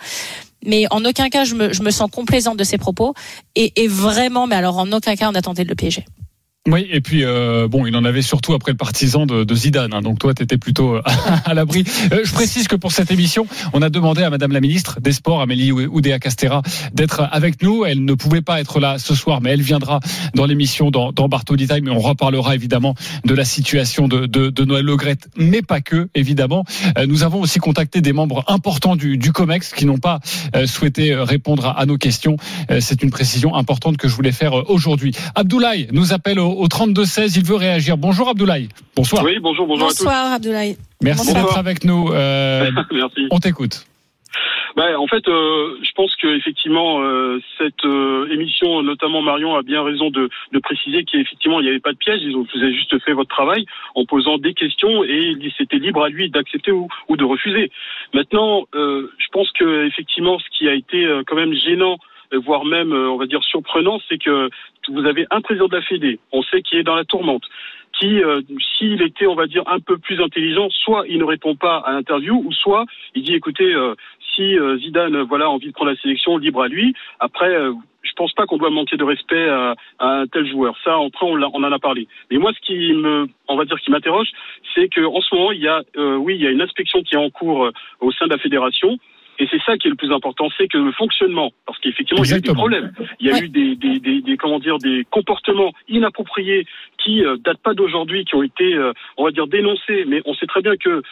mais 0.65 0.85
en 0.89 1.05
aucun 1.05 1.29
cas 1.29 1.43
je 1.43 1.53
me, 1.53 1.71
je 1.71 1.83
me 1.83 1.91
sens 1.91 2.09
complaisante 2.11 2.57
de 2.57 2.63
ses 2.63 2.79
propos 2.79 3.13
et, 3.55 3.83
et, 3.83 3.87
vraiment 3.87 4.47
mais 4.47 4.55
alors 4.55 4.79
en 4.79 4.91
aucun 4.91 5.15
cas 5.15 5.29
on 5.29 5.35
a 5.35 5.41
tenté 5.41 5.63
de 5.63 5.69
le 5.69 5.75
piéger. 5.75 6.03
Oui, 6.67 6.85
et 6.91 6.99
puis 6.99 7.23
euh, 7.23 7.69
bon, 7.69 7.85
il 7.85 7.95
en 7.95 8.03
avait 8.03 8.21
surtout 8.21 8.53
après 8.53 8.71
le 8.73 8.77
partisan 8.77 9.25
de, 9.25 9.45
de 9.45 9.55
Zidane. 9.55 9.93
hein, 9.93 10.01
donc 10.01 10.19
toi, 10.19 10.33
tu 10.33 10.43
étais 10.43 10.57
plutôt 10.57 10.95
euh, 10.95 11.01
à 11.45 11.53
l'abri. 11.53 11.85
Euh, 12.11 12.21
je 12.25 12.33
précise 12.33 12.67
que 12.67 12.75
pour 12.75 12.91
cette 12.91 13.09
émission, 13.09 13.47
on 13.71 13.81
a 13.81 13.89
demandé 13.89 14.23
à 14.23 14.29
Madame 14.29 14.51
la 14.51 14.59
ministre 14.59 14.99
des 14.99 15.13
Sports, 15.13 15.41
Amélie 15.41 15.71
Oudéa 15.71 16.19
Castera, 16.19 16.61
d'être 16.93 17.25
avec 17.31 17.63
nous. 17.63 17.85
Elle 17.85 18.03
ne 18.03 18.13
pouvait 18.15 18.41
pas 18.41 18.59
être 18.59 18.81
là 18.81 18.99
ce 18.99 19.15
soir, 19.15 19.39
mais 19.39 19.51
elle 19.51 19.61
viendra 19.61 20.01
dans 20.35 20.45
l'émission 20.45 20.91
dans, 20.91 21.13
dans 21.13 21.29
Bartoli 21.29 21.67
on 21.89 21.99
reparlera 21.99 22.55
évidemment 22.55 22.95
de 23.25 23.33
la 23.33 23.45
situation 23.45 24.07
de, 24.07 24.25
de, 24.25 24.49
de 24.49 24.65
Noël 24.65 24.85
Legrette, 24.85 25.29
mais 25.37 25.61
pas 25.61 25.81
que, 25.81 26.09
évidemment. 26.15 26.65
Euh, 26.97 27.05
nous 27.05 27.23
avons 27.23 27.39
aussi 27.39 27.59
contacté 27.59 28.01
des 28.01 28.13
membres 28.13 28.43
importants 28.47 28.95
du, 28.95 29.17
du 29.17 29.31
COMEX 29.31 29.73
qui 29.73 29.85
n'ont 29.85 29.97
pas 29.97 30.19
euh, 30.55 30.67
souhaité 30.67 31.13
euh, 31.13 31.23
répondre 31.23 31.65
à, 31.65 31.79
à 31.79 31.85
nos 31.85 31.97
questions. 31.97 32.37
C'est 32.79 33.03
une 33.03 33.11
précision 33.11 33.55
importante 33.55 33.97
que 33.97 34.07
je 34.07 34.15
voulais 34.15 34.31
faire 34.31 34.69
aujourd'hui. 34.69 35.13
Abdoulaye 35.35 35.87
nous 35.91 36.13
appelle 36.13 36.39
au, 36.39 36.56
au 36.57 36.67
32-16. 36.67 37.37
Il 37.37 37.45
veut 37.45 37.55
réagir. 37.55 37.97
Bonjour 37.97 38.29
Abdoulaye. 38.29 38.69
Bonsoir. 38.95 39.23
Oui, 39.23 39.37
bonjour, 39.39 39.67
bonjour 39.67 39.87
Bonsoir 39.87 40.33
Abdoulaye. 40.33 40.77
Merci 41.01 41.27
Bonsoir. 41.27 41.45
d'être 41.45 41.57
avec 41.57 41.83
nous. 41.83 42.11
Euh, 42.11 42.69
Merci. 42.91 43.27
on 43.31 43.39
t'écoute. 43.39 43.85
Ben, 44.75 44.95
en 44.95 45.07
fait, 45.07 45.27
euh, 45.27 45.77
je 45.81 45.89
pense 45.95 46.15
que 46.17 46.27
effectivement 46.37 47.01
euh, 47.01 47.39
cette 47.57 47.83
euh, 47.85 48.27
émission, 48.31 48.83
notamment 48.83 49.23
Marion, 49.23 49.55
a 49.55 49.63
bien 49.63 49.81
raison 49.81 50.11
de, 50.11 50.29
de 50.53 50.59
préciser 50.59 51.03
qu'effectivement 51.03 51.59
il 51.59 51.63
n'y 51.63 51.69
avait 51.69 51.79
pas 51.79 51.93
de 51.93 51.97
piège. 51.97 52.19
Ils 52.21 52.35
ont, 52.35 52.45
vous 52.53 52.61
avez 52.61 52.73
juste 52.75 52.95
fait 53.03 53.13
votre 53.13 53.29
travail 53.29 53.65
en 53.95 54.05
posant 54.05 54.37
des 54.37 54.53
questions 54.53 55.03
et 55.03 55.33
il- 55.39 55.51
c'était 55.57 55.77
libre 55.79 56.03
à 56.03 56.09
lui 56.09 56.29
d'accepter 56.29 56.71
ou, 56.71 56.87
ou 57.09 57.17
de 57.17 57.23
refuser. 57.23 57.71
Maintenant, 58.13 58.65
euh, 58.75 59.09
je 59.17 59.27
pense 59.31 59.51
que 59.53 59.87
effectivement, 59.87 60.37
ce 60.37 60.45
qui 60.55 60.67
a 60.69 60.73
été 60.75 61.05
euh, 61.05 61.23
quand 61.25 61.35
même 61.35 61.53
gênant, 61.53 61.97
voire 62.45 62.65
même, 62.65 62.91
on 62.91 63.15
va 63.17 63.25
dire 63.25 63.41
surprenant, 63.45 63.99
c'est 64.09 64.17
que 64.21 64.49
vous 64.89 65.05
avez 65.05 65.25
un 65.31 65.41
président 65.41 65.67
de 65.67 65.75
la 65.75 65.81
Fédé, 65.81 66.19
on 66.31 66.41
sait 66.43 66.61
qu'il 66.61 66.77
est 66.79 66.83
dans 66.83 66.95
la 66.95 67.05
tourmente 67.05 67.43
qui, 67.99 68.23
euh, 68.23 68.41
s'il 68.77 69.01
était, 69.01 69.27
on 69.27 69.35
va 69.35 69.47
dire, 69.47 69.63
un 69.67 69.79
peu 69.79 69.97
plus 69.97 70.21
intelligent, 70.21 70.69
soit 70.69 71.05
il 71.07 71.19
ne 71.19 71.23
répond 71.23 71.55
pas 71.55 71.77
à 71.77 71.93
l'interview, 71.93 72.41
ou 72.45 72.51
soit 72.51 72.85
il 73.15 73.23
dit, 73.23 73.33
écoutez, 73.33 73.73
euh, 73.73 73.95
si 74.35 74.57
euh, 74.57 74.77
Zidane, 74.77 75.21
voilà, 75.23 75.45
a 75.45 75.49
envie 75.49 75.67
de 75.67 75.73
prendre 75.73 75.91
la 75.91 75.97
sélection, 75.97 76.37
libre 76.37 76.61
à 76.61 76.67
lui. 76.67 76.93
Après, 77.19 77.51
je 78.03 78.11
pense 78.15 78.33
pas 78.33 78.45
qu'on 78.45 78.57
doit 78.57 78.69
manquer 78.69 78.97
de 78.97 79.03
respect 79.03 79.49
à, 79.49 79.75
un 79.99 80.27
tel 80.27 80.47
joueur. 80.47 80.75
Ça, 80.83 80.95
après, 80.95 81.25
on, 81.25 81.41
on 81.41 81.63
en 81.63 81.71
a 81.71 81.79
parlé. 81.79 82.07
Mais 82.29 82.37
moi, 82.37 82.51
ce 82.53 82.59
qui 82.65 82.93
me, 82.93 83.27
on 83.47 83.55
va 83.55 83.65
dire, 83.65 83.79
qui 83.79 83.89
m'interroge, 83.89 84.29
c'est 84.75 84.89
que 84.89 85.01
en 85.01 85.21
ce 85.21 85.33
moment, 85.33 85.51
il 85.51 85.61
y 85.61 85.67
a, 85.67 85.81
oui, 86.19 86.35
il 86.35 86.41
y 86.41 86.47
a 86.47 86.51
une 86.51 86.61
inspection 86.61 87.01
qui 87.01 87.15
est 87.15 87.17
en 87.19 87.29
cours 87.29 87.71
au 87.99 88.11
sein 88.11 88.25
de 88.27 88.31
la 88.31 88.37
fédération. 88.37 88.97
Et 89.39 89.47
c'est 89.51 89.61
ça 89.63 89.77
qui 89.77 89.87
est 89.87 89.91
le 89.91 89.95
plus 89.95 90.11
important, 90.11 90.49
c'est 90.57 90.67
que 90.67 90.77
le 90.77 90.91
fonctionnement, 90.91 91.51
parce 91.65 91.77
qu'effectivement 91.79 92.23
il 92.23 92.29
y 92.29 92.33
a 92.33 92.37
eu 92.37 92.41
des 92.41 92.53
problèmes, 92.53 92.91
il 93.19 93.27
y 93.27 93.31
a 93.31 93.37
eu 93.39 93.49
des, 93.49 93.75
des, 93.75 93.99
des, 93.99 94.21
des- 94.21 94.37
comment 94.37 94.59
dire 94.59 94.77
des 94.79 95.05
comportements 95.11 95.73
inappropriés 95.87 96.65
qui 96.97 97.23
euh, 97.23 97.37
datent 97.37 97.61
pas 97.61 97.73
d'aujourd'hui, 97.75 98.25
qui 98.25 98.35
ont 98.35 98.43
été, 98.43 98.73
euh, 98.73 98.93
on 99.17 99.25
va 99.25 99.31
dire 99.31 99.47
dénoncés, 99.47 100.05
mais 100.07 100.21
on 100.25 100.33
sait 100.33 100.47
très 100.47 100.61
bien 100.61 100.75
que, 100.75 101.03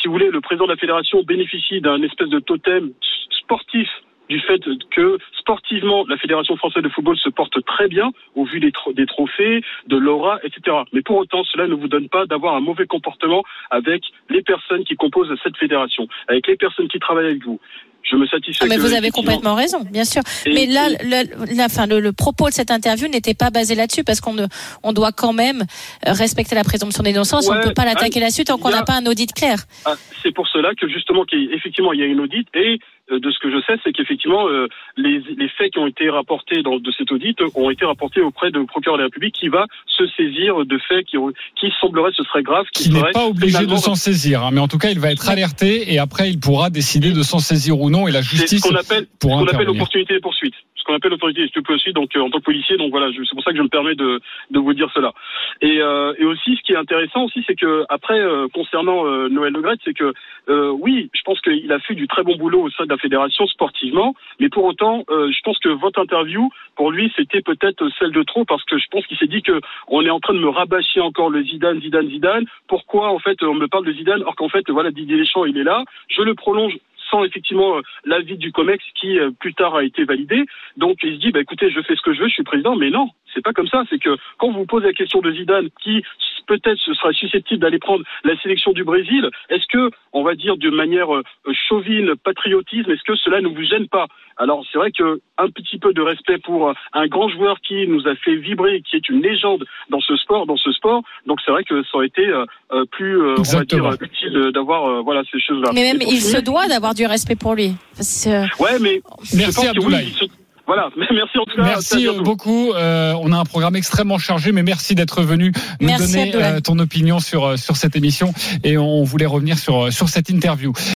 si 0.00 0.08
vous 0.08 0.12
voulez, 0.12 0.30
le 0.30 0.40
président 0.40 0.66
de 0.66 0.72
la 0.72 0.76
fédération 0.76 1.22
bénéficie 1.22 1.80
d'un 1.80 2.02
espèce 2.02 2.28
de 2.28 2.38
totem 2.38 2.92
sportif 3.30 3.88
du 4.30 4.40
fait 4.40 4.60
que 4.96 5.18
sportivement 5.38 6.04
la 6.08 6.16
fédération 6.16 6.56
française 6.56 6.82
de 6.82 6.88
football 6.88 7.18
se 7.18 7.28
porte 7.28 7.62
très 7.66 7.88
bien 7.88 8.10
au 8.36 8.44
vu 8.44 8.60
des, 8.60 8.70
tro- 8.72 8.92
des 8.92 9.04
trophées, 9.06 9.60
de 9.88 9.96
l'aura, 9.96 10.38
etc. 10.44 10.76
Mais 10.92 11.02
pour 11.02 11.16
autant, 11.18 11.42
cela 11.44 11.66
ne 11.66 11.74
vous 11.74 11.88
donne 11.88 12.08
pas 12.08 12.24
d'avoir 12.26 12.54
un 12.54 12.60
mauvais 12.60 12.86
comportement 12.86 13.42
avec 13.70 14.02
les 14.30 14.42
personnes 14.42 14.84
qui 14.84 14.94
composent 14.94 15.34
cette 15.42 15.56
fédération, 15.56 16.06
avec 16.28 16.46
les 16.46 16.56
personnes 16.56 16.88
qui 16.88 16.98
travaillent 17.00 17.26
avec 17.26 17.44
vous. 17.44 17.60
Je 18.02 18.16
me 18.16 18.26
satisfais. 18.26 18.64
Ah, 18.64 18.66
mais 18.68 18.76
que, 18.76 18.80
vous 18.80 18.94
avez 18.94 19.10
complètement 19.10 19.54
raison, 19.54 19.80
bien 19.90 20.04
sûr. 20.04 20.22
Et- 20.46 20.54
mais 20.54 20.64
là, 20.66 20.88
le, 20.88 21.54
la, 21.54 21.68
fin, 21.68 21.86
le, 21.86 22.00
le 22.00 22.12
propos 22.12 22.48
de 22.48 22.54
cette 22.54 22.70
interview 22.70 23.08
n'était 23.08 23.34
pas 23.34 23.50
basé 23.50 23.74
là-dessus 23.74 24.04
parce 24.04 24.22
qu'on 24.22 24.32
ne- 24.32 24.46
on 24.82 24.92
doit 24.94 25.12
quand 25.12 25.34
même 25.34 25.64
respecter 26.06 26.54
la 26.54 26.64
présomption 26.64 27.02
d'innocence. 27.02 27.46
on 27.48 27.52
ne 27.52 27.58
Ouais, 27.58 27.64
peut 27.64 27.74
pas 27.74 27.84
l'attaquer 27.84 28.20
ah, 28.20 28.24
là-dessus 28.24 28.44
tant 28.44 28.56
qu'on 28.56 28.70
n'a 28.70 28.84
pas 28.84 28.94
un 28.94 29.04
audit 29.04 29.30
clair. 29.34 29.58
Ah, 29.84 29.94
c'est 30.22 30.32
pour 30.32 30.48
cela 30.48 30.70
que 30.74 30.88
justement, 30.88 31.24
qu'il 31.26 31.44
y 31.44 31.52
a- 31.52 31.54
effectivement, 31.54 31.92
il 31.92 32.00
y 32.00 32.02
a 32.02 32.06
une 32.06 32.20
audit 32.20 32.48
et 32.54 32.78
de 33.18 33.30
ce 33.30 33.38
que 33.38 33.50
je 33.50 33.60
sais, 33.66 33.78
c'est 33.84 33.92
qu'effectivement, 33.92 34.48
euh, 34.48 34.68
les, 34.96 35.20
les 35.36 35.48
faits 35.48 35.72
qui 35.72 35.78
ont 35.78 35.86
été 35.86 36.08
rapportés 36.10 36.62
dans, 36.62 36.78
de 36.78 36.92
cet 36.92 37.10
audit 37.12 37.36
ont 37.54 37.70
été 37.70 37.84
rapportés 37.84 38.20
auprès 38.20 38.50
du 38.50 38.64
procureur 38.66 38.96
de 38.96 39.02
la 39.02 39.06
République 39.06 39.34
qui 39.34 39.48
va 39.48 39.66
se 39.86 40.06
saisir 40.16 40.64
de 40.64 40.78
faits 40.88 41.04
qui, 41.06 41.18
ont- 41.18 41.32
qui 41.58 41.72
semblerait 41.80 42.10
ce 42.16 42.22
serait 42.24 42.42
grave. 42.42 42.66
Qui 42.72 42.90
n'est 42.90 43.10
pas 43.12 43.26
obligé 43.26 43.66
de 43.66 43.76
s'en 43.76 43.94
saisir, 43.94 44.42
hein, 44.44 44.50
mais 44.52 44.60
en 44.60 44.68
tout 44.68 44.78
cas, 44.78 44.90
il 44.90 45.00
va 45.00 45.10
être 45.10 45.28
alerté 45.28 45.92
et 45.92 45.98
après, 45.98 46.30
il 46.30 46.38
pourra 46.40 46.70
décider 46.70 47.12
de 47.12 47.22
s'en 47.22 47.38
saisir 47.38 47.80
ou 47.80 47.90
non 47.90 48.06
et 48.08 48.12
la 48.12 48.22
C'est 48.22 48.36
justice 48.36 48.62
ce 48.62 48.68
qu'on 48.68 48.74
appelle, 48.76 49.06
ce 49.22 49.26
qu'on 49.26 49.46
appelle 49.46 49.66
l'opportunité 49.66 50.14
de 50.14 50.20
poursuite. 50.20 50.54
Qu'on 50.90 50.96
appelle 50.96 51.12
l'autorité 51.12 51.46
de 51.46 51.60
poursuite, 51.60 51.94
donc 51.94 52.16
euh, 52.16 52.20
en 52.20 52.30
tant 52.30 52.38
que 52.38 52.44
policier, 52.44 52.76
donc 52.76 52.90
voilà, 52.90 53.12
c'est 53.12 53.32
pour 53.32 53.44
ça 53.44 53.52
que 53.52 53.56
je 53.58 53.62
me 53.62 53.68
permets 53.68 53.94
de, 53.94 54.20
vous 54.52 54.74
dire 54.74 54.90
cela. 54.92 55.12
Et, 55.60 55.80
euh, 55.80 56.12
et 56.18 56.24
aussi, 56.24 56.56
ce 56.56 56.62
qui 56.62 56.72
est 56.72 56.76
intéressant 56.76 57.26
aussi, 57.26 57.44
c'est 57.46 57.54
que 57.54 57.84
après, 57.88 58.18
euh, 58.18 58.48
concernant 58.52 59.04
Noël 59.28 59.52
Le 59.52 59.62
c'est 59.84 59.94
que 59.94 60.12
oui, 60.48 61.08
je 61.14 61.20
pense 61.22 61.40
qu'il 61.42 61.70
a 61.70 61.78
fait 61.78 61.94
du 61.94 62.08
très 62.08 62.24
bon 62.24 62.34
boulot 62.34 62.62
au 62.62 62.70
sein 62.70 62.86
de 62.86 62.88
la 62.88 62.96
fédération 62.96 63.46
sportivement, 63.46 64.16
mais 64.40 64.48
pour 64.48 64.64
autant, 64.64 65.04
je 65.08 65.40
pense 65.44 65.58
que 65.60 65.68
votre 65.68 66.00
interview, 66.00 66.50
pour 66.74 66.90
lui, 66.90 67.12
c'était 67.14 67.40
peut-être 67.40 67.88
celle 68.00 68.10
de 68.10 68.24
trop, 68.24 68.44
parce 68.44 68.64
que 68.64 68.76
je 68.76 68.86
pense 68.90 69.06
qu'il 69.06 69.16
s'est 69.16 69.28
dit 69.28 69.42
que 69.42 69.60
on 69.86 70.04
est 70.04 70.10
en 70.10 70.18
train 70.18 70.34
de 70.34 70.40
me 70.40 70.48
rabâcher 70.48 71.00
encore 71.00 71.30
le 71.30 71.44
Zidane, 71.44 71.80
Zidane, 71.80 72.08
Zidane. 72.08 72.46
Pourquoi 72.66 73.12
en 73.12 73.20
fait 73.20 73.40
on 73.44 73.54
me 73.54 73.68
parle 73.68 73.86
de 73.86 73.92
Zidane, 73.92 74.22
alors 74.22 74.34
qu'en 74.34 74.48
fait 74.48 74.68
voilà 74.70 74.90
Didier 74.90 75.18
Deschamps, 75.18 75.44
il 75.44 75.56
est 75.56 75.64
là. 75.64 75.84
Je 76.08 76.22
le 76.22 76.34
prolonge 76.34 76.74
sans 77.10 77.24
effectivement 77.24 77.80
l'avis 78.04 78.36
du 78.36 78.52
COMEX 78.52 78.84
qui 78.94 79.18
euh, 79.18 79.30
plus 79.38 79.54
tard 79.54 79.74
a 79.74 79.84
été 79.84 80.04
validé. 80.04 80.46
Donc 80.76 80.98
il 81.02 81.14
se 81.14 81.20
dit 81.20 81.32
bah 81.32 81.40
écoutez, 81.40 81.70
je 81.70 81.80
fais 81.82 81.96
ce 81.96 82.02
que 82.02 82.12
je 82.12 82.20
veux, 82.20 82.28
je 82.28 82.34
suis 82.34 82.42
président, 82.42 82.76
mais 82.76 82.90
non, 82.90 83.08
c'est 83.34 83.42
pas 83.42 83.52
comme 83.52 83.68
ça. 83.68 83.82
C'est 83.90 83.98
que 83.98 84.16
quand 84.38 84.50
vous 84.52 84.66
posez 84.66 84.86
la 84.86 84.92
question 84.92 85.20
de 85.20 85.32
Zidane, 85.32 85.68
qui 85.82 86.02
peut-être 86.46 86.78
ce 86.84 86.94
sera 86.94 87.12
susceptible 87.12 87.60
d'aller 87.60 87.78
prendre 87.78 88.04
la 88.24 88.36
sélection 88.40 88.72
du 88.72 88.82
Brésil, 88.82 89.28
est-ce 89.50 89.66
que 89.72 89.90
on 90.12 90.22
va 90.24 90.34
dire 90.34 90.56
de 90.56 90.70
manière 90.70 91.14
euh, 91.14 91.22
chauvine, 91.68 92.14
patriotisme, 92.24 92.90
est-ce 92.90 93.04
que 93.04 93.14
cela 93.16 93.40
ne 93.40 93.48
vous 93.48 93.62
gêne 93.62 93.86
pas? 93.88 94.06
Alors 94.36 94.64
c'est 94.72 94.78
vrai 94.78 94.90
que 94.90 95.20
un 95.38 95.48
petit 95.50 95.78
peu 95.78 95.92
de 95.92 96.00
respect 96.02 96.38
pour 96.38 96.70
euh, 96.70 96.72
un 96.92 97.06
grand 97.06 97.28
joueur 97.28 97.60
qui 97.60 97.86
nous 97.86 98.08
a 98.08 98.16
fait 98.16 98.34
vibrer, 98.36 98.82
qui 98.82 98.96
est 98.96 99.08
une 99.08 99.22
légende 99.22 99.64
dans 99.90 100.00
ce 100.00 100.16
sport, 100.16 100.46
dans 100.46 100.56
ce 100.56 100.72
sport. 100.72 101.02
Donc 101.26 101.38
c'est 101.44 101.52
vrai 101.52 101.62
que 101.62 101.82
ça 101.84 101.90
aurait 101.94 102.06
été 102.06 102.26
euh, 102.26 102.84
plus, 102.90 103.16
on 103.20 103.26
va 103.28 103.34
dire, 103.34 103.38
Exactement. 103.84 103.92
utile 104.00 104.50
d'avoir 104.52 105.02
voilà 105.04 105.22
ces 105.30 105.38
choses-là. 105.40 105.70
Mais 105.74 105.82
même, 105.92 105.98
il 106.00 106.16
finir- 106.16 106.36
se 106.38 106.40
doit 106.40 106.66
d'avoir 106.66 106.94
du 106.94 107.06
respect 107.06 107.36
pour 107.36 107.54
lui. 107.54 107.74
Parce 107.96 108.24
que- 108.24 108.62
Ouais, 108.62 108.78
mais 108.80 109.00
je 109.22 109.36
Merci, 109.36 109.54
pense 109.54 109.64
que 109.72 109.78
oui, 109.78 109.84
Abdoulaye. 109.84 110.06
il 110.08 110.14
se- 110.14 110.24
Voilà, 110.70 110.88
merci 110.96 111.36
en 111.36 111.44
tout 111.46 111.56
cas. 111.56 111.62
Merci 111.64 112.06
beaucoup. 112.22 112.72
Euh, 112.74 113.12
on 113.20 113.32
a 113.32 113.36
un 113.36 113.44
programme 113.44 113.74
extrêmement 113.74 114.18
chargé, 114.18 114.52
mais 114.52 114.62
merci 114.62 114.94
d'être 114.94 115.22
venu 115.22 115.50
nous 115.80 115.88
Merci, 115.88 116.12
donner 116.12 116.32
euh, 116.36 116.60
ton 116.60 116.78
opinion 116.78 117.18
sur, 117.18 117.44
euh, 117.44 117.56
sur 117.56 117.76
cette 117.76 117.96
émission. 117.96 118.32
Et 118.62 118.78
on 118.78 119.02
voulait 119.02 119.26
revenir 119.26 119.58
sur, 119.58 119.92
sur 119.92 120.08
cette 120.08 120.30
interview. 120.30 120.72